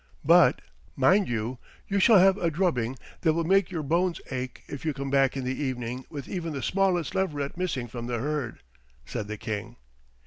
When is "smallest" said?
6.63-7.13